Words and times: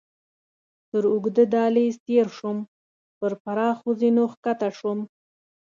تر 0.89 1.03
اوږده 1.13 1.43
دهلېز 1.53 1.95
تېر 2.07 2.27
شوم، 2.37 2.57
پر 3.17 3.31
پراخو 3.43 3.89
زینو 3.99 4.25
کښته 4.43 4.69
شوم. 4.77 4.99